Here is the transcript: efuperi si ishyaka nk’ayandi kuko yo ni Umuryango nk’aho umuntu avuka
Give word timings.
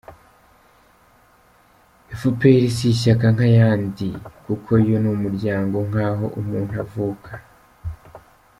efuperi 2.13 2.67
si 2.75 2.85
ishyaka 2.93 3.25
nk’ayandi 3.33 4.09
kuko 4.45 4.71
yo 4.87 4.97
ni 5.03 5.09
Umuryango 5.15 5.75
nk’aho 5.87 6.25
umuntu 6.39 6.73
avuka 6.83 7.31